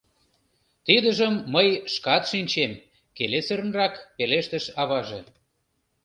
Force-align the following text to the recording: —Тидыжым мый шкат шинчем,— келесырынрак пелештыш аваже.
—Тидыжым 0.85 1.33
мый 1.53 1.67
шкат 1.93 2.23
шинчем,— 2.31 2.71
келесырынрак 3.17 3.93
пелештыш 4.15 4.65
аваже. 4.81 5.19